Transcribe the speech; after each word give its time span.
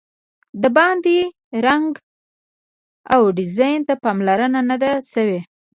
د 0.61 0.63
باندې 0.77 1.15
رنګ 1.65 1.89
او 3.13 3.21
ډیزاین 3.37 3.79
ته 3.87 3.93
پاملرنه 4.03 4.61
نه 4.69 4.75
ده 4.81 4.91
شوې. 5.11 5.39